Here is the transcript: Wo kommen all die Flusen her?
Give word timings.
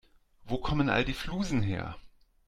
Wo 0.45 0.57
kommen 0.57 0.89
all 0.89 1.05
die 1.05 1.13
Flusen 1.13 1.61
her? 1.61 1.95